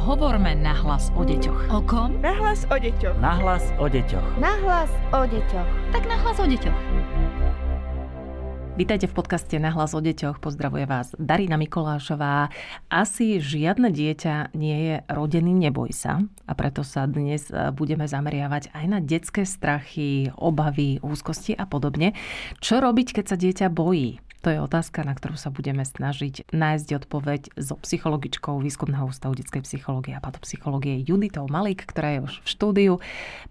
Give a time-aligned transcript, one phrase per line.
[0.00, 1.68] Hovorme nahlas o deťoch.
[1.76, 2.24] O kom?
[2.24, 3.20] Nahlas o deťoch.
[3.20, 4.40] Nahlas o deťoch.
[4.40, 5.68] Nahlas o deťoch.
[5.92, 6.78] Tak nahlas o deťoch.
[8.80, 10.40] Vítajte v podcaste Nahlas o deťoch.
[10.40, 12.48] Pozdravuje vás Darina Mikolášová.
[12.88, 16.24] Asi žiadne dieťa nie je rodený, neboj sa.
[16.48, 22.16] A preto sa dnes e, budeme zameriavať aj na detské strachy, obavy, úzkosti a podobne.
[22.64, 24.29] Čo robiť, keď sa dieťa bojí?
[24.40, 29.68] To je otázka, na ktorú sa budeme snažiť nájsť odpoveď so psychologičkou Výskumného ústavu detskej
[29.68, 32.92] psychológie a patopsychológie Juditou Malík, ktorá je už v štúdiu.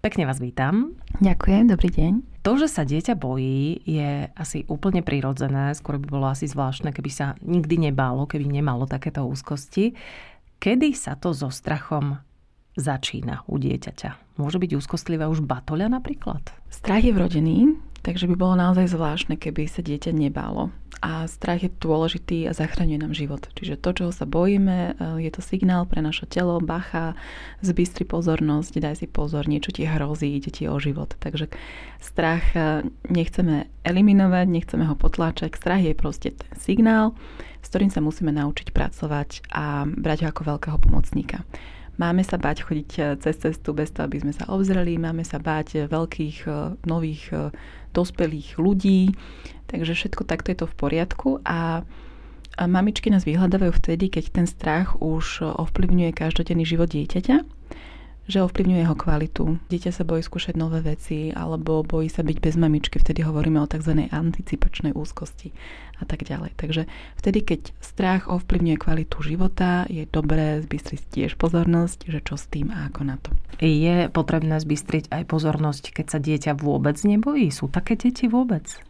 [0.02, 0.98] Pekne vás vítam.
[1.22, 2.12] Ďakujem, dobrý deň.
[2.42, 5.78] To, že sa dieťa bojí, je asi úplne prirodzené.
[5.78, 9.94] Skôr by bolo asi zvláštne, keby sa nikdy nebálo, keby nemalo takéto úzkosti.
[10.58, 12.18] Kedy sa to so strachom
[12.74, 14.42] začína u dieťaťa?
[14.42, 16.42] Môže byť úzkostlivé už batoľa napríklad?
[16.66, 21.72] Strach je vrodený, takže by bolo naozaj zvláštne, keby sa dieťa nebálo a strach je
[21.72, 23.48] dôležitý a zachraňuje nám život.
[23.56, 27.16] Čiže to, čoho sa bojíme, e, je to signál pre naše telo, bacha,
[27.64, 31.16] zbystri pozornosť, daj si pozor, niečo ti hrozí, ide ti o život.
[31.16, 31.48] Takže
[32.04, 35.56] strach e, nechceme eliminovať, nechceme ho potláčať.
[35.56, 37.16] Strach je proste ten signál,
[37.64, 41.48] s ktorým sa musíme naučiť pracovať a brať ho ako veľkého pomocníka.
[42.00, 45.36] Máme sa bať chodiť e, cez cestu bez toho, aby sme sa obzreli, máme sa
[45.36, 46.48] bať veľkých
[46.88, 47.28] nových
[47.92, 49.12] dospelých ľudí,
[49.68, 51.30] takže všetko takto je to v poriadku.
[51.44, 51.84] A
[52.56, 57.59] mamičky nás vyhľadávajú vtedy, keď ten strach už ovplyvňuje každodenný život dieťaťa,
[58.30, 59.44] že ovplyvňuje jeho kvalitu.
[59.68, 63.66] Dieťa sa bojí skúšať nové veci alebo bojí sa byť bez mamičky, vtedy hovoríme o
[63.66, 64.06] tzv.
[64.08, 65.50] anticipačnej úzkosti
[66.00, 66.56] a tak ďalej.
[66.56, 66.88] Takže
[67.20, 72.72] vtedy, keď strach ovplyvňuje kvalitu života, je dobré zbystriť tiež pozornosť, že čo s tým
[72.72, 73.34] a ako na to.
[73.60, 77.52] Je potrebné zbystriť aj pozornosť, keď sa dieťa vôbec nebojí?
[77.52, 78.80] Sú také deti vôbec?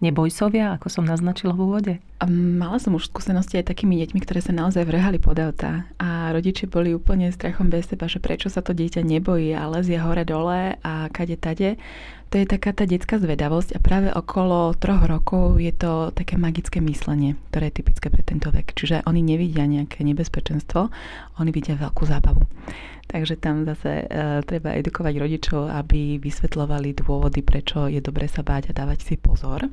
[0.00, 1.94] Nebojsovia, ako som naznačila v úvode?
[2.28, 6.68] Mala som už skúsenosti aj takými deťmi, ktoré sa naozaj vrhali pod auta a rodičia
[6.68, 10.80] boli úplne strachom bez seba, že prečo sa to dieťa nebojí a lezie hore dole
[10.80, 11.76] a kade tade.
[12.32, 16.82] To je taká tá detská zvedavosť a práve okolo troch rokov je to také magické
[16.82, 18.74] myslenie, ktoré je typické pre tento vek.
[18.74, 20.90] Čiže oni nevidia nejaké nebezpečenstvo,
[21.38, 22.42] oni vidia veľkú zábavu.
[23.06, 24.06] Takže tam zase e,
[24.42, 29.70] treba edukovať rodičov, aby vysvetľovali dôvody, prečo je dobre sa báť a dávať si pozor.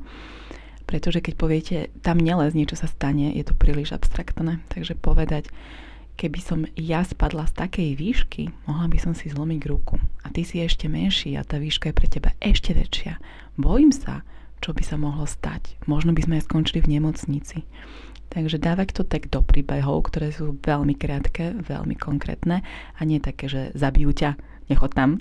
[0.86, 4.62] Pretože keď poviete, tam nelez, niečo sa stane, je to príliš abstraktné.
[4.70, 5.50] Takže povedať,
[6.14, 9.98] keby som ja spadla z takej výšky, mohla by som si zlomiť ruku.
[10.22, 13.18] A ty si ešte menší a tá výška je pre teba ešte väčšia.
[13.58, 14.22] Bojím sa,
[14.62, 15.76] čo by sa mohlo stať.
[15.90, 17.66] Možno by sme aj skončili v nemocnici.
[18.32, 22.64] Takže dávať to tak do príbehov, ktoré sú veľmi krátke, veľmi konkrétne
[22.96, 24.34] a nie také, že zabijú ťa,
[24.68, 25.20] nechod tam.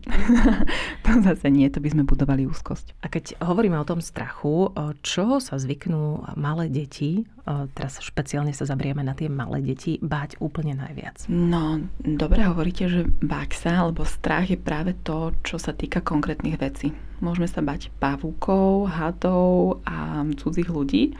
[1.05, 2.95] to zase nie, to by sme budovali úzkosť.
[3.03, 4.71] A keď hovoríme o tom strachu,
[5.03, 7.27] čoho sa zvyknú malé deti,
[7.75, 11.27] teraz špeciálne sa zabrieme na tie malé deti, báť úplne najviac?
[11.27, 16.55] No, dobre hovoríte, že bák sa, alebo strach je práve to, čo sa týka konkrétnych
[16.55, 16.95] vecí.
[17.19, 21.15] Môžeme sa bať pavúkov, hadov a cudzích ľudí.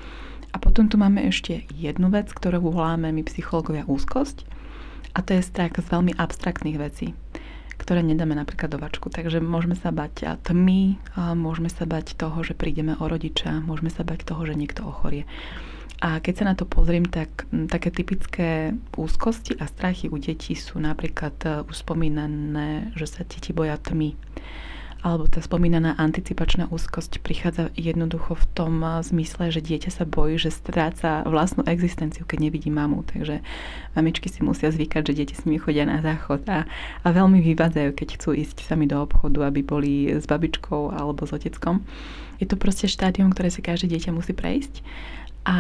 [0.54, 4.46] A potom tu máme ešte jednu vec, ktorú voláme my psychológovia úzkosť.
[5.14, 7.14] A to je strach z veľmi abstraktných vecí,
[7.78, 9.10] ktoré nedáme napríklad do vačku.
[9.10, 10.98] Takže môžeme sa bať tmy,
[11.38, 15.26] môžeme sa bať toho, že prídeme o rodiča, môžeme sa bať toho, že niekto ochorie.
[16.04, 20.76] A keď sa na to pozriem, tak také typické úzkosti a strachy u detí sú
[20.76, 24.12] napríklad e, už spomínané, že sa deti boja tmy
[25.04, 30.40] alebo tá spomínaná anticipačná úzkosť prichádza jednoducho v tom eh, zmysle, že dieťa sa bojí,
[30.40, 33.04] že stráca vlastnú existenciu, keď nevidí mamu.
[33.04, 33.44] Takže
[34.00, 36.64] mamičky si musia zvykať, že deti s nimi chodia na záchod a,
[37.04, 41.36] a veľmi vyvádzajú, keď chcú ísť sami do obchodu, aby boli s babičkou alebo s
[41.36, 41.84] oteckom.
[42.40, 44.82] Je to proste štádium, ktoré si každé dieťa musí prejsť.
[45.44, 45.58] A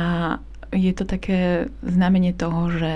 [0.73, 2.95] je to také znamenie toho, že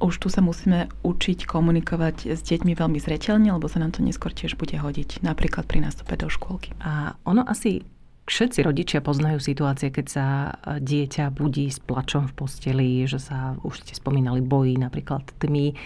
[0.00, 4.34] už tu sa musíme učiť komunikovať s deťmi veľmi zreteľne, lebo sa nám to neskôr
[4.34, 6.74] tiež bude hodiť, napríklad pri nástupe do škôlky.
[6.82, 7.86] A ono asi
[8.24, 10.26] Všetci rodičia poznajú situácie, keď sa
[10.64, 15.76] dieťa budí s plačom v posteli, že sa, už ste spomínali, bojí napríklad tmy,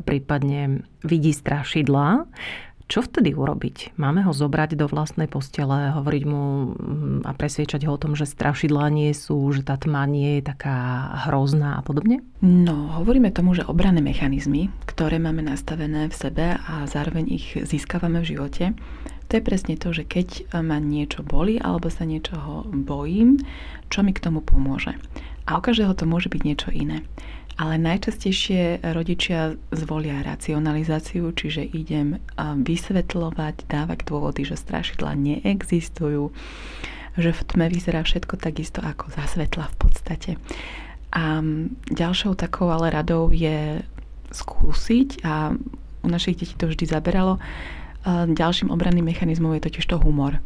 [0.00, 2.24] prípadne vidí strašidla.
[2.84, 3.96] Čo vtedy urobiť?
[3.96, 8.28] Máme ho zobrať do vlastnej postele, hovoriť mu mm, a presviečať ho o tom, že
[8.28, 12.20] strašidlá nie sú, že tá tma nie je taká hrozná a podobne?
[12.44, 18.20] No, hovoríme tomu, že obranné mechanizmy, ktoré máme nastavené v sebe a zároveň ich získavame
[18.20, 18.76] v živote,
[19.32, 23.40] to je presne to, že keď ma niečo boli alebo sa niečoho bojím,
[23.88, 24.92] čo mi k tomu pomôže.
[25.48, 27.04] A u každého to môže byť niečo iné.
[27.54, 36.34] Ale najčastejšie rodičia zvolia racionalizáciu, čiže idem vysvetľovať, dávať dôvody, že strašidla neexistujú,
[37.14, 40.30] že v tme vyzerá všetko takisto ako za svetla v podstate.
[41.14, 41.38] A
[41.94, 43.86] ďalšou takou ale radou je
[44.34, 45.54] skúsiť a
[46.02, 47.38] u našich detí to vždy zaberalo.
[48.04, 50.42] Ďalším obranným mechanizmom je totiž to humor.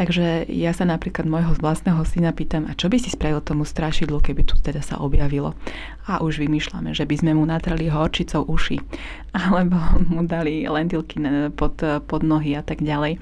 [0.00, 4.24] Takže ja sa napríklad môjho vlastného syna pýtam, a čo by si spravil tomu strašidlu,
[4.24, 5.52] keby tu teda sa objavilo.
[6.08, 8.80] A už vymýšľame, že by sme mu natrali horčicou uši,
[9.36, 9.76] alebo
[10.08, 11.20] mu dali lentilky
[11.52, 13.20] pod, pod nohy a tak ďalej.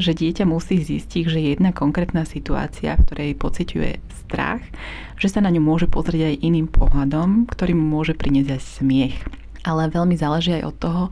[0.00, 4.64] Že dieťa musí zistiť, že jedna konkrétna situácia, v ktorej pociťuje strach,
[5.20, 9.16] že sa na ňu môže pozrieť aj iným pohľadom, ktorý mu môže priniesť aj smiech
[9.64, 11.02] ale veľmi záleží aj od toho,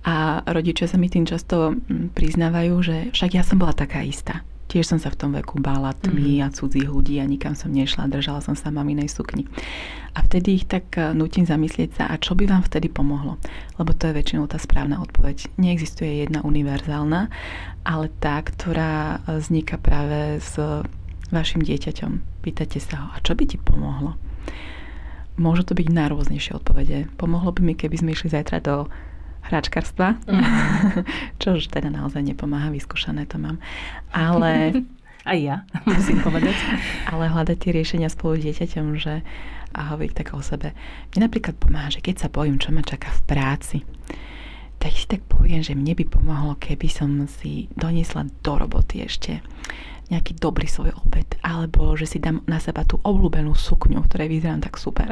[0.00, 4.40] a rodičia sa mi tým často mm, priznávajú, že však ja som bola taká istá.
[4.70, 6.46] Tiež som sa v tom veku bála tmy mm-hmm.
[6.46, 9.50] a cudzích ľudí a nikam som nešla, držala som sa maminej sukni.
[10.14, 13.34] A vtedy ich tak e, nutím zamyslieť sa, a čo by vám vtedy pomohlo?
[13.82, 15.50] Lebo to je väčšinou tá správna odpoveď.
[15.58, 17.34] Neexistuje jedna univerzálna,
[17.82, 20.54] ale tá, ktorá e, vzniká práve s
[21.34, 22.42] vašim dieťaťom.
[22.46, 24.14] Pýtate sa ho, a čo by ti pomohlo?
[25.34, 27.10] Môžu to byť najrôznejšie odpovede.
[27.18, 28.86] Pomohlo by mi, keby sme išli zajtra do
[29.48, 30.42] hračkarstva, mm.
[31.40, 33.58] čo už teda naozaj nepomáha, vyskúšané to mám.
[34.12, 34.50] Ale...
[35.20, 36.56] Aj ja, musím povedať.
[37.04, 39.20] Ale hľadať tie riešenia spolu dieťaťom, že
[39.70, 40.74] a hovoriť tak o sebe.
[41.14, 43.78] Mne napríklad pomáha, že keď sa bojím, čo ma čaká v práci,
[44.80, 49.44] tak si tak poviem, že mne by pomohlo, keby som si doniesla do roboty ešte
[50.10, 54.28] nejaký dobrý svoj obed, alebo že si dám na seba tú obľúbenú sukňu, v ktorej
[54.32, 55.06] vyzerám tak super.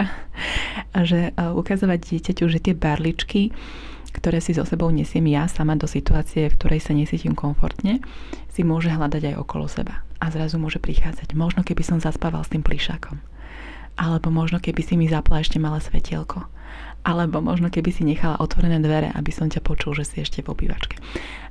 [0.97, 3.55] A že ukazovať dieťaťu, že tie barličky
[4.13, 8.01] ktoré si so sebou nesiem ja sama do situácie, v ktorej sa nesítim komfortne,
[8.49, 10.03] si môže hľadať aj okolo seba.
[10.19, 11.37] A zrazu môže prichádzať.
[11.39, 13.21] Možno keby som zaspával s tým plišákom.
[13.99, 16.47] Alebo možno keby si mi zapla ešte malé svetielko.
[17.07, 20.51] Alebo možno keby si nechala otvorené dvere, aby som ťa počul, že si ešte v
[20.51, 20.99] obývačke.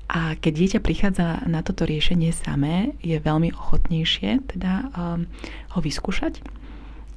[0.07, 5.27] A keď dieťa prichádza na toto riešenie samé, je veľmi ochotnejšie teda um,
[5.75, 6.39] ho vyskúšať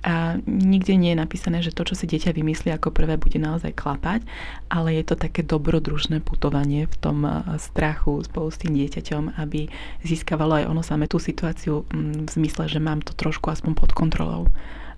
[0.00, 3.76] a nikde nie je napísané, že to, čo si dieťa vymyslí ako prvé, bude naozaj
[3.76, 4.24] klapať,
[4.72, 9.68] ale je to také dobrodružné putovanie v tom eh, strachu spolu s tým dieťaťom, aby
[10.04, 13.90] získavalo aj ono samé tú situáciu mm, v zmysle, že mám to trošku aspoň pod
[13.92, 14.48] kontrolou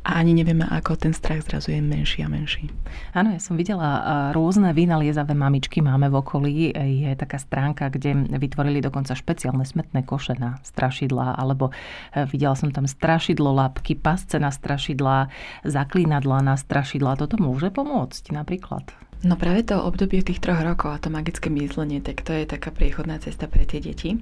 [0.02, 2.66] a ani nevieme, ako ten strach zrazu je menší a menší.
[3.14, 4.02] Áno, ja som videla
[4.34, 6.54] rôzne vynaliezavé mamičky máme v okolí.
[6.75, 12.75] Je taká stránka, kde vytvorili dokonca špeciálne smetné koše na strašidla, alebo e, videla som
[12.75, 15.31] tam strašidlo lapky, pasce na strašidla,
[15.62, 17.14] zaklínadla na strašidla.
[17.14, 18.90] Toto môže pomôcť napríklad?
[19.22, 22.75] No práve to obdobie tých troch rokov a to magické myslenie, tak to je taká
[22.75, 24.19] priechodná cesta pre tie deti.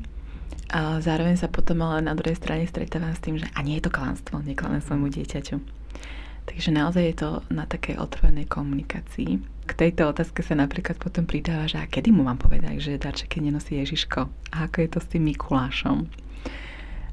[0.71, 3.91] A zároveň sa potom ale na druhej strane stretávam s tým, že a nie je
[3.91, 5.59] to klamstvo, neklamem svojmu dieťaťu.
[6.47, 9.43] Takže naozaj je to na takej otvorenej komunikácii.
[9.67, 13.43] K tejto otázke sa napríklad potom pridáva, že a kedy mu mám povedať, že darčeky
[13.43, 16.11] nenosí Ježiško a ako je to s tým Mikulášom.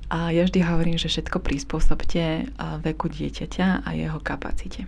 [0.08, 2.50] A ja vždy hovorím, že všetko prispôsobte
[2.82, 4.86] veku dieťaťa a jeho kapacite.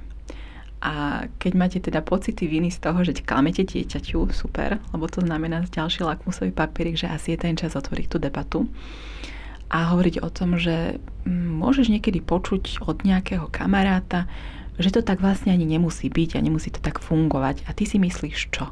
[0.80, 5.68] A keď máte teda pocity viny z toho, že klamete dieťaťu, super, lebo to znamená
[5.68, 8.64] ďalší lakmusový papierik, že asi je ten čas otvoriť tú debatu
[9.70, 10.98] a hovoriť o tom, že
[11.28, 14.26] mm, môžeš niekedy počuť od nejakého kamaráta,
[14.80, 17.68] že to tak vlastne ani nemusí byť a nemusí to tak fungovať.
[17.68, 18.72] A ty si myslíš čo?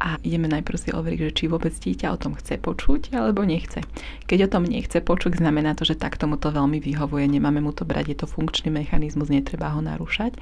[0.00, 3.84] A ideme najprv si overiť, že či vôbec dieťa o tom chce počuť alebo nechce.
[4.24, 7.76] Keď o tom nechce počuť, znamená to, že tak tomu to veľmi vyhovuje, nemáme mu
[7.76, 10.40] to brať, je to funkčný mechanizmus, netreba ho narúšať.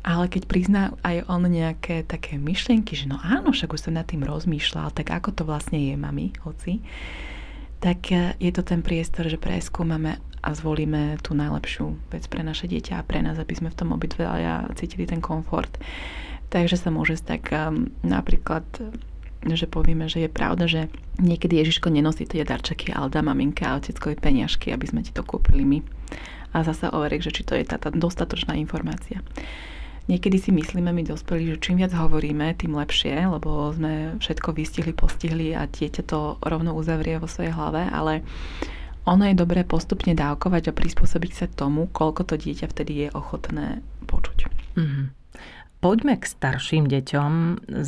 [0.00, 4.08] Ale keď prizná aj on nejaké také myšlienky, že no áno, však už som nad
[4.08, 6.80] tým rozmýšľal, tak ako to vlastne je, mami, hoci,
[7.84, 12.64] tak e, je to ten priestor, že preskúmame a zvolíme tú najlepšiu vec pre naše
[12.64, 15.68] dieťa a pre nás, aby sme v tom obidvaja cítili ten komfort.
[16.50, 18.66] Takže sa môže stať um, napríklad
[19.40, 23.80] že povieme, že je pravda, že niekedy Ježiško nenosí tie darčeky, ale dá maminke a
[23.80, 25.78] oteckovi peniažky, aby sme ti to kúpili my.
[26.52, 29.24] A zase overiť, že či to je tá, tá dostatočná informácia.
[30.10, 34.92] Niekedy si myslíme my dospelí, že čím viac hovoríme, tým lepšie, lebo sme všetko vystihli,
[34.92, 38.26] postihli a dieťa to rovno uzavrie vo svojej hlave, ale
[39.06, 43.80] ono je dobré postupne dávkovať a prispôsobiť sa tomu, koľko to dieťa vtedy je ochotné
[44.10, 44.50] počuť.
[44.76, 45.19] Mm-hmm.
[45.80, 47.32] Poďme k starším deťom,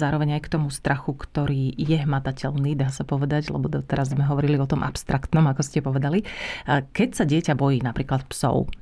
[0.01, 4.57] zároveň aj k tomu strachu, ktorý je hmatateľný, dá sa povedať, lebo teraz sme hovorili
[4.57, 6.25] o tom abstraktnom, ako ste povedali.
[6.65, 8.73] Keď sa dieťa bojí napríklad psov,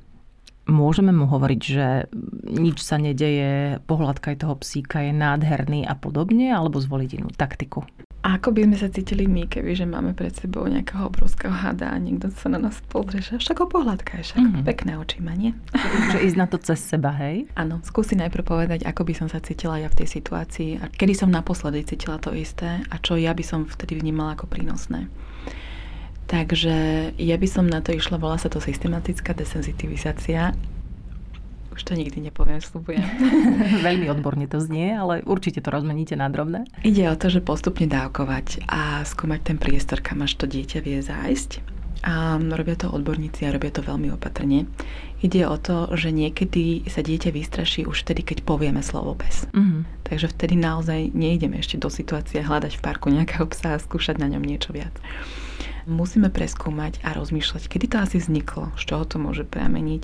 [0.69, 1.87] Môžeme mu hovoriť, že
[2.45, 7.81] nič sa nedeje, pohľadka toho psíka je nádherný a podobne, alebo zvoliť inú taktiku?
[8.21, 11.89] A ako by sme sa cítili my, keby že máme pred sebou nejakého obrovského hada
[11.89, 14.65] a niekto sa na nás pozrie, že však ho pohľadka je však mm-hmm.
[14.69, 15.57] pekné oči má, nie?
[16.13, 17.49] Že ísť na to cez seba, hej?
[17.57, 21.17] Áno, skúsi najprv povedať, ako by som sa cítila ja v tej situácii a kedy
[21.17, 25.09] som naposledy cítila to isté a čo ja by som vtedy vnímala ako prínosné.
[26.31, 26.75] Takže
[27.19, 30.55] ja by som na to išla, volá sa to systematická desenzitivizácia.
[31.75, 33.03] už to nikdy nepoviem, slúbujem.
[33.87, 36.63] Veľmi odborne to znie, ale určite to rozmeníte na drobné.
[36.87, 41.03] Ide o to, že postupne dávkovať a skúmať ten priestor, kam až to dieťa vie
[41.03, 41.59] zájsť.
[42.01, 44.65] A robia to odborníci a robia to veľmi opatrne.
[45.21, 49.45] Ide o to, že niekedy sa dieťa vystraší už vtedy, keď povieme slovo pes.
[49.53, 50.07] Mm-hmm.
[50.07, 54.31] Takže vtedy naozaj nejdeme ešte do situácie hľadať v parku nejakého psa a skúšať na
[54.33, 54.95] ňom niečo viac.
[55.89, 60.03] Musíme preskúmať a rozmýšľať, kedy to asi vzniklo, z čoho to môže prameniť,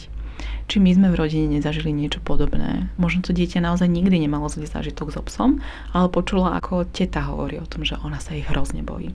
[0.67, 2.89] či my sme v rodine nezažili niečo podobné.
[2.97, 5.61] Možno to dieťa naozaj nikdy nemalo zlý zážitok so psom,
[5.93, 9.13] ale počula, ako teta hovorí o tom, že ona sa ich hrozne bojí.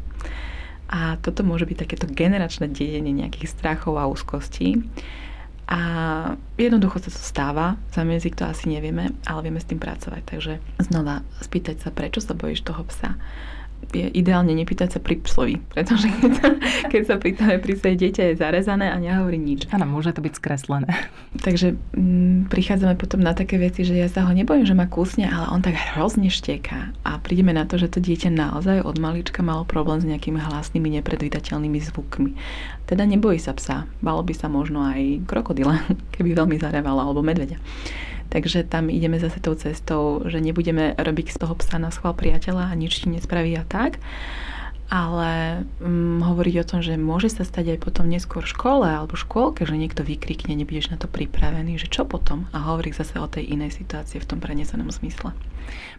[0.93, 4.85] A toto môže byť takéto generačné dedenie nejakých strachov a úzkostí.
[5.73, 5.81] A
[6.61, 10.23] jednoducho sa to stáva, za jazyk to asi nevieme, ale vieme s tým pracovať.
[10.29, 10.53] Takže
[10.85, 13.17] znova spýtať sa, prečo sa bojíš toho psa
[13.91, 16.49] je ideálne nepýtať sa pri psovi, pretože keď sa,
[16.87, 19.67] keď sa pýtame pri svoje dieťa je zarezané a nehovorí nič.
[19.75, 20.89] Áno, môže to byť skreslené.
[21.43, 24.87] Takže m, mm, prichádzame potom na také veci, že ja sa ho nebojím, že ma
[24.87, 28.97] kúsne, ale on tak hrozne šteká a prídeme na to, že to dieťa naozaj od
[29.03, 32.31] malička malo problém s nejakými hlasnými, nepredvídateľnými zvukmi.
[32.87, 35.81] Teda nebojí sa psa, balo by sa možno aj krokodila,
[36.15, 37.57] keby veľmi zarevala, alebo medveďa.
[38.33, 42.73] Takže tam ideme zase tou cestou, že nebudeme robiť z toho psa na schvál priateľa
[42.73, 44.01] a nič ti nespraví a tak,
[44.89, 49.21] ale hm, hovoriť o tom, že môže sa stať aj potom neskôr v škole alebo
[49.21, 52.49] škôlke, že niekto vykrikne, nebudeš na to pripravený, že čo potom?
[52.57, 55.37] A hovorí zase o tej inej situácii v tom prenesenom zmysle.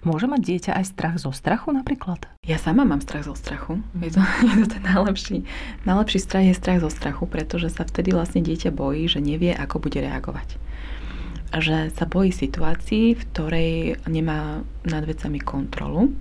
[0.02, 2.26] Môže mať dieťa aj strach zo strachu napríklad?
[2.50, 3.78] Ja sama mám strach zo strachu.
[4.02, 5.46] Je to, je to ten najlepší,
[5.86, 9.86] najlepší strach je strach zo strachu, pretože sa vtedy vlastne dieťa bojí, že nevie, ako
[9.86, 10.73] bude reagovať
[11.60, 13.72] že sa bojí situácií, v ktorej
[14.10, 16.14] nemá nad vecami kontrolu.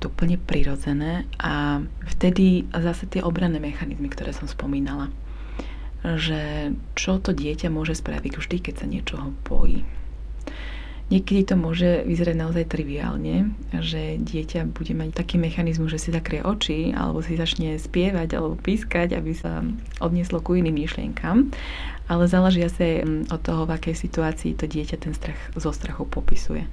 [0.00, 1.80] To úplne prirodzené a
[2.16, 5.12] vtedy zase tie obranné mechanizmy, ktoré som spomínala.
[6.04, 9.84] Že čo to dieťa môže spraviť vždy, keď sa niečoho bojí.
[11.12, 16.40] Niekedy to môže vyzerať naozaj triviálne, že dieťa bude mať taký mechanizmus, že si zakrie
[16.40, 19.60] oči alebo si začne spievať alebo pískať, aby sa
[20.00, 21.52] odnieslo ku iným myšlienkam
[22.08, 26.04] ale záleží asi mm, od toho, v akej situácii to dieťa ten strach zo strachu
[26.04, 26.68] popisuje.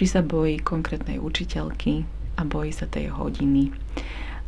[0.00, 2.08] Či sa bojí konkrétnej učiteľky
[2.40, 3.68] a bojí sa tej hodiny,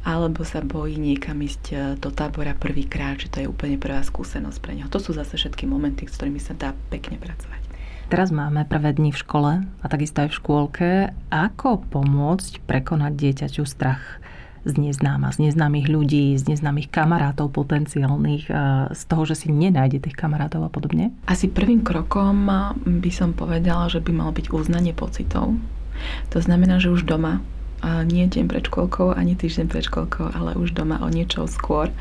[0.04, 4.58] alebo sa bojí niekam ísť e, do tábora prvýkrát, že to je úplne prvá skúsenosť
[4.64, 4.88] pre neho.
[4.88, 7.60] To sú zase všetky momenty, s ktorými sa dá pekne pracovať.
[8.12, 10.88] Teraz máme prvé dni v škole a takisto aj v škôlke.
[11.32, 14.22] Ako pomôcť prekonať dieťaťu strach
[14.64, 18.48] z neznáma, z neznámych ľudí, z neznámych kamarátov potenciálnych,
[18.92, 21.12] z toho, že si nenájde tých kamarátov a podobne?
[21.28, 22.48] Asi prvým krokom
[22.80, 25.56] by som povedala, že by malo byť uznanie pocitov.
[26.32, 27.44] To znamená, že už doma,
[27.84, 31.92] nie deň pred školkou, ani týždeň pred školkou, ale už doma o niečo skôr,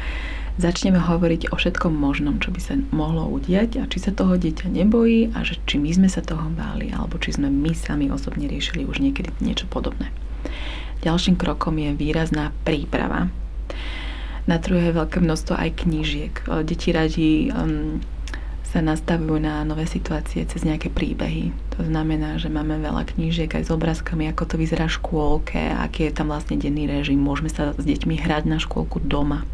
[0.57, 4.69] začneme hovoriť o všetkom možnom, čo by sa mohlo udiať a či sa toho dieťa
[4.69, 8.45] nebojí a že či my sme sa toho báli, alebo či sme my sami osobne
[8.45, 10.13] riešili už niekedy niečo podobné.
[11.01, 13.27] Ďalším krokom je výrazná príprava.
[14.43, 16.33] Na trhu je veľké množstvo aj knížiek.
[16.67, 18.03] Deti radi um,
[18.73, 21.53] sa nastavujú na nové situácie cez nejaké príbehy.
[21.77, 26.09] To znamená, že máme veľa knížiek aj s obrázkami, ako to vyzerá v škôlke, aký
[26.09, 27.21] je tam vlastne denný režim.
[27.21, 29.45] Môžeme sa s deťmi hrať na škôlku doma.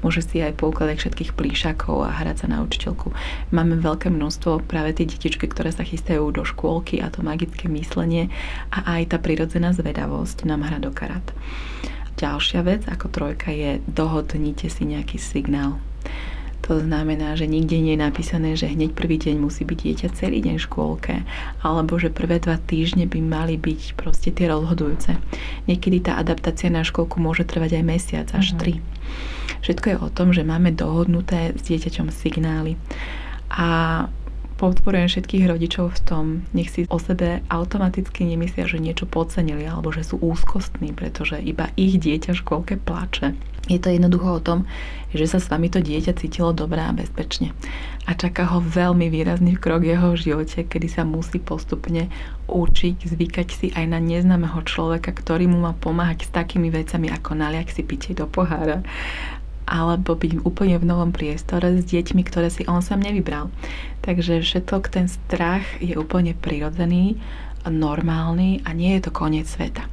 [0.00, 3.12] Môže si aj poukladať všetkých plíšakov a hrať sa na učiteľku.
[3.52, 8.32] Máme veľké množstvo práve tie detičky, ktoré sa chystajú do škôlky a to magické myslenie
[8.72, 11.28] a aj tá prirodzená zvedavosť nám hra do karát.
[12.16, 15.76] Ďalšia vec ako trojka je dohodnite si nejaký signál.
[16.66, 20.42] To znamená, že nikde nie je napísané, že hneď prvý deň musí byť dieťa celý
[20.42, 21.14] deň v škôlke,
[21.62, 25.14] alebo že prvé dva týždne by mali byť proste tie rozhodujúce.
[25.70, 28.58] Niekedy tá adaptácia na školku môže trvať aj mesiac, až mm-hmm.
[28.58, 28.74] tri.
[29.62, 32.74] Všetko je o tom, že máme dohodnuté s dieťaťom signály.
[33.46, 33.68] A
[34.56, 36.24] podporujem všetkých rodičov v tom,
[36.56, 41.70] nech si o sebe automaticky nemyslia, že niečo podcenili alebo že sú úzkostní, pretože iba
[41.76, 43.36] ich dieťa v škôlke plače
[43.66, 44.58] je to jednoducho o tom,
[45.10, 47.50] že sa s vami to dieťa cítilo dobré a bezpečne.
[48.06, 52.06] A čaká ho veľmi výrazný krok jeho živote, kedy sa musí postupne
[52.46, 57.34] učiť, zvykať si aj na neznámeho človeka, ktorý mu má pomáhať s takými vecami ako
[57.34, 58.86] naliak si pitie do pohára
[59.66, 63.50] alebo byť úplne v novom priestore s deťmi, ktoré si on sám nevybral.
[64.06, 67.18] Takže všetok ten strach je úplne prirodzený,
[67.66, 69.90] normálny a nie je to koniec sveta.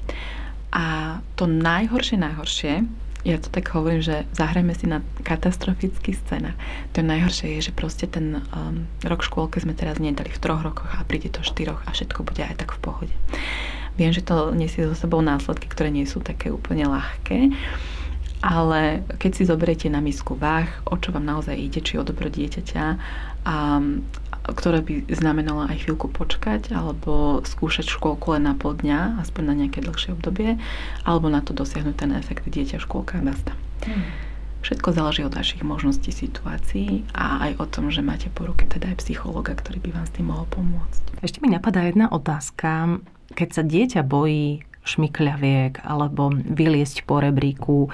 [0.70, 2.86] A to najhoršie, najhoršie
[3.24, 6.60] ja to tak hovorím, že zahrajme si na katastrofický scénar.
[6.92, 10.92] To najhoršie je, že proste ten um, rok škôlke sme teraz nedali v troch rokoch
[10.92, 13.15] a príde to v štyroch a všetko bude aj tak v pohode.
[13.96, 17.56] Viem, že to nesie so sebou následky, ktoré nie sú také úplne ľahké,
[18.44, 22.28] ale keď si zoberiete na misku váh, o čo vám naozaj ide, či o dobro
[22.28, 22.96] dieťaťa a,
[24.44, 29.56] ktoré by znamenalo aj chvíľku počkať, alebo skúšať škôlku len na pol dňa, aspoň na
[29.64, 30.60] nejaké dlhšie obdobie,
[31.08, 33.56] alebo na to dosiahnuť ten efekt dieťa, škôlka a basta.
[33.88, 34.12] Hmm.
[34.64, 38.92] Všetko záleží od vašich možností, situácií a aj o tom, že máte po ruke teda
[38.92, 41.24] aj psychologa, ktorý by vám s tým mohol pomôcť.
[41.24, 43.00] Ešte mi napadá jedna otázka.
[43.32, 47.90] Keď sa dieťa bojí šmykľaviek alebo vyliesť po rebríku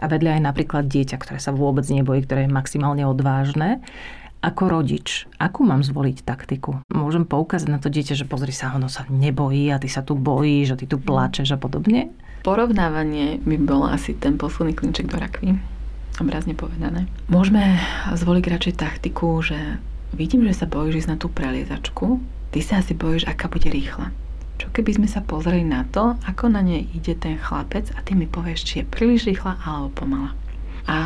[0.00, 3.80] a vedľa aj napríklad dieťa, ktoré sa vôbec nebojí, ktoré je maximálne odvážne,
[4.44, 6.84] ako rodič, akú mám zvoliť taktiku?
[6.92, 10.12] Môžem poukázať na to dieťa, že pozri sa, ono sa nebojí a ty sa tu
[10.12, 12.12] bojíš a ty tu plačeš a podobne?
[12.44, 15.56] Porovnávanie by bol asi ten posledný klinček do rakvy,
[16.20, 17.08] obrazne povedané.
[17.32, 17.80] Môžeme
[18.12, 19.56] zvoliť radšej taktiku, že
[20.12, 22.20] vidím, že sa bojíš ísť na tú preliezačku,
[22.52, 24.12] ty sa asi bojíš, aká bude rýchla.
[24.54, 28.14] Čo keby sme sa pozreli na to, ako na nej ide ten chlapec a ty
[28.14, 30.30] mi povieš, či je príliš rýchla alebo pomala.
[30.86, 30.96] A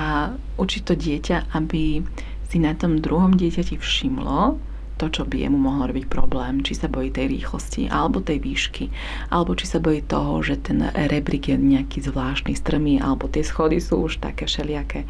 [0.58, 2.04] učiť to dieťa, aby
[2.48, 4.58] si na tom druhom dieťati všimlo
[4.98, 8.90] to, čo by jemu mohlo robiť problém, či sa bojí tej rýchlosti, alebo tej výšky,
[9.30, 13.78] alebo či sa bojí toho, že ten rebrík je nejaký zvláštny, strmý, alebo tie schody
[13.78, 15.06] sú už také všelijaké.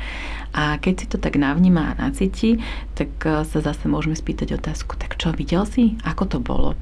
[0.53, 2.61] A keď si to tak navníma a nacíti,
[2.93, 5.97] tak sa zase môžeme spýtať otázku, tak čo, videl si?
[6.05, 6.77] Ako to bolo?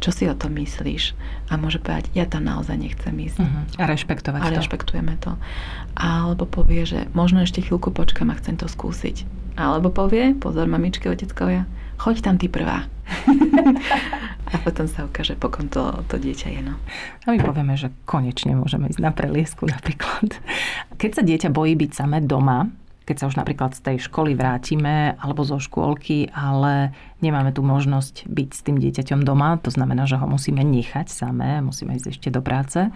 [0.00, 1.16] Čo si o tom myslíš?
[1.48, 3.38] A môže povedať, ja tam naozaj nechcem ísť.
[3.40, 3.80] Uh-huh.
[3.80, 4.56] A rešpektovať a to.
[4.60, 5.34] rešpektujeme to.
[5.96, 9.24] Alebo povie, že možno ešte chvíľku počkam a chcem to skúsiť.
[9.56, 11.64] Alebo povie, pozor mamičky, oteckovia,
[11.96, 12.84] choď tam ty prvá.
[14.52, 16.60] a potom sa ukáže, pokom to, to dieťa je.
[16.60, 16.74] No.
[17.24, 20.36] A my povieme, že konečne môžeme ísť na preliesku napríklad.
[21.00, 22.68] Keď sa dieťa bojí byť samé doma,
[23.06, 26.90] keď sa už napríklad z tej školy vrátime alebo zo škôlky, ale
[27.22, 31.62] nemáme tu možnosť byť s tým dieťaťom doma, to znamená, že ho musíme nechať samé,
[31.62, 32.90] musíme ísť ešte do práce.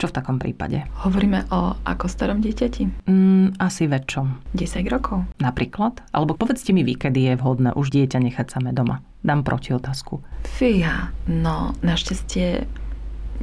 [0.00, 0.88] Čo v takom prípade?
[1.04, 3.04] Hovoríme o ako starom dieťati?
[3.04, 4.56] Mm, asi väčšom.
[4.56, 5.28] 10 rokov?
[5.36, 6.00] Napríklad?
[6.16, 9.04] Alebo povedzte mi vy, kedy je vhodné už dieťa nechať samé doma.
[9.20, 10.24] Dám proti otázku.
[10.48, 12.64] Fíha, no našťastie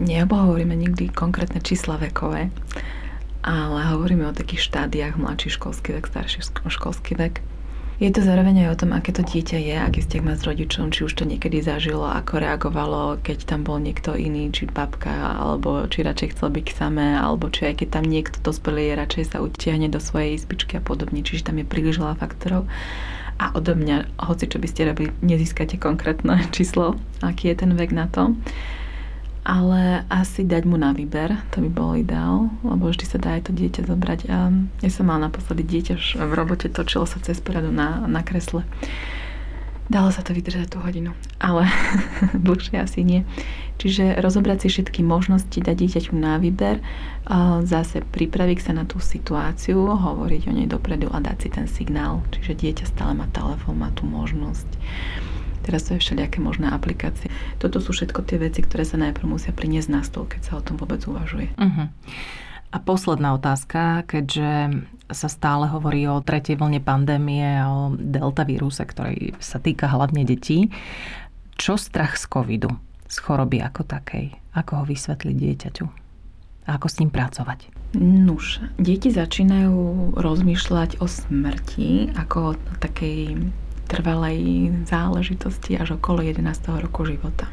[0.02, 2.50] neobohovoríme nikdy konkrétne čísla vekové
[3.50, 7.42] ale hovoríme o takých štádiách mladší školský vek, starší školský vek.
[8.00, 10.88] Je to zároveň aj o tom, aké to dieťa je, aký vzťah má s rodičom,
[10.88, 15.84] či už to niekedy zažilo, ako reagovalo, keď tam bol niekto iný, či babka, alebo
[15.92, 19.44] či radšej chcel byť samé, alebo či aj keď tam niekto dospelý je, radšej sa
[19.44, 22.72] utiahne do svojej izbičky a podobne, čiže tam je príliš veľa faktorov.
[23.36, 27.92] A odo mňa, hoci čo by ste robili, nezískate konkrétne číslo, aký je ten vek
[27.92, 28.32] na to
[29.50, 33.50] ale asi dať mu na výber, to by bolo ideál, lebo vždy sa dá aj
[33.50, 34.30] to dieťa zobrať.
[34.86, 38.62] Ja som mala naposledy dieťa v robote, točilo sa cez poradu na, na kresle.
[39.90, 41.66] Dalo sa to vydržať tú hodinu, ale
[42.46, 43.26] dlhšie asi nie.
[43.82, 46.78] Čiže rozobrať si všetky možnosti, dať dieťaťu na výber,
[47.66, 52.22] zase pripraviť sa na tú situáciu, hovoriť o nej dopredu a dať si ten signál.
[52.30, 54.70] Čiže dieťa stále má telefón, má tú možnosť
[55.64, 57.30] Teraz sú všelijaké možné aplikácie.
[57.60, 60.66] Toto sú všetko tie veci, ktoré sa najprv musia priniesť na stôl, keď sa o
[60.66, 61.52] tom vôbec uvažuje.
[61.60, 61.88] Uh-huh.
[62.70, 68.86] A posledná otázka, keďže sa stále hovorí o tretej vlne pandémie a o delta víruse,
[68.86, 70.70] ktorý sa týka hlavne detí.
[71.58, 72.70] Čo strach z covidu,
[73.10, 74.38] z choroby ako takej?
[74.54, 75.86] Ako ho vysvetliť dieťaťu?
[76.70, 77.74] A ako s ním pracovať?
[77.98, 83.50] Nuž, deti začínajú rozmýšľať o smrti ako o takej
[83.90, 86.46] trvalej záležitosti až okolo 11.
[86.78, 87.50] roku života.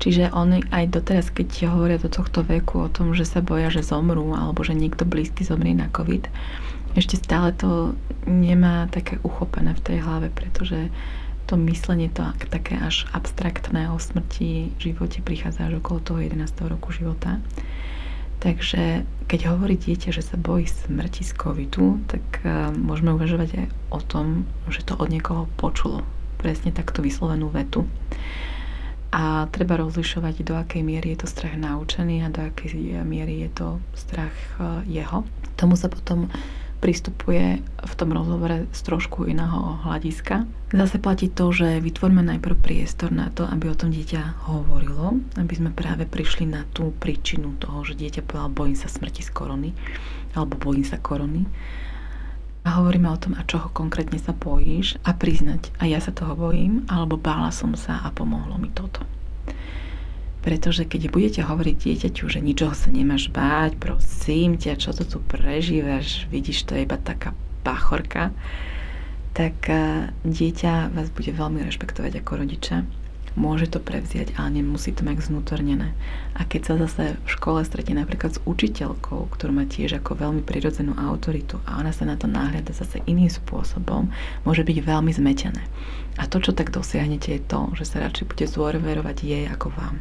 [0.00, 3.84] Čiže oni aj doteraz, keď hovoria do tohto veku o tom, že sa boja, že
[3.84, 6.26] zomrú, alebo že niekto blízky zomrie na COVID,
[6.96, 10.90] ešte stále to nemá také uchopené v tej hlave, pretože
[11.46, 16.46] to myslenie to také až abstraktné o smrti živote prichádza až okolo toho 11.
[16.64, 17.38] roku života.
[18.40, 23.66] Takže keď hovorí dieťa, že sa bojí smrti z covidu, tak uh, môžeme uvažovať aj
[23.92, 24.26] o tom,
[24.72, 26.00] že to od niekoho počulo.
[26.40, 27.84] Presne takto vyslovenú vetu.
[29.12, 33.50] A treba rozlišovať, do akej miery je to strach naučený a do akej miery je
[33.52, 35.22] to strach uh, jeho.
[35.60, 36.32] Tomu sa potom
[36.80, 40.48] pristupuje v tom rozhovore z trošku iného hľadiska.
[40.72, 45.54] Zase platí to, že vytvorme najprv priestor na to, aby o tom dieťa hovorilo, aby
[45.54, 49.70] sme práve prišli na tú príčinu toho, že dieťa povedal, bojím sa smrti z korony,
[50.32, 51.44] alebo bojím sa korony.
[52.64, 56.32] A hovoríme o tom, a čoho konkrétne sa bojíš a priznať, a ja sa toho
[56.36, 59.04] bojím, alebo bála som sa a pomohlo mi toto.
[60.40, 65.18] Pretože keď budete hovoriť dieťaťu, že ničoho sa nemáš báť, prosím ťa, čo to tu
[65.20, 68.32] prežívaš, vidíš, to je iba taká pachorka,
[69.36, 69.68] tak
[70.24, 72.99] dieťa vás bude veľmi rešpektovať ako rodiča.
[73.40, 75.96] Môže to prevziať, ale nemusí to mať znútornené.
[76.36, 80.44] A keď sa zase v škole stretne napríklad s učiteľkou, ktorú má tiež ako veľmi
[80.44, 84.12] prirodzenú autoritu a ona sa na to náhľada zase iným spôsobom,
[84.44, 85.64] môže byť veľmi zmetené.
[86.20, 89.96] A to, čo tak dosiahnete, je to, že sa radšej bude zôverovať jej ako vám.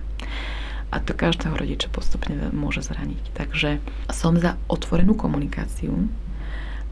[0.92, 3.24] A to každého rodiča postupne môže zraniť.
[3.38, 3.78] Takže
[4.10, 6.10] som za otvorenú komunikáciu,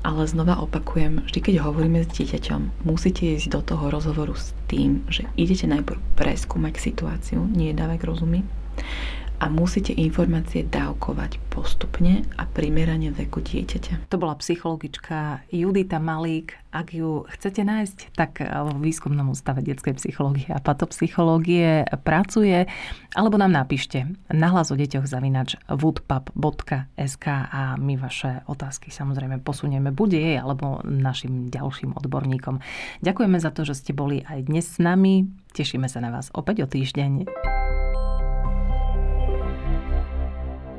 [0.05, 5.03] ale znova opakujem, vždy keď hovoríme s dieťaťom, musíte ísť do toho rozhovoru s tým,
[5.09, 8.45] že idete najprv preskúmať situáciu, nie dávať rozumy
[9.37, 14.09] a musíte informácie dávkovať postupne a primerane veku dieťaťa.
[14.09, 16.57] To bola psychologička Judita Malík.
[16.73, 22.69] Ak ju chcete nájsť, tak v výskumnom ústave detskej psychológie a patopsychológie pracuje,
[23.17, 30.09] alebo nám napíšte nahlas o deťoch zavinač woodpub.sk a my vaše otázky samozrejme posunieme buď
[30.13, 32.61] jej alebo našim ďalším odborníkom.
[33.01, 35.29] Ďakujeme za to, že ste boli aj dnes s nami.
[35.57, 37.66] Tešíme sa na vás opäť o týždeň.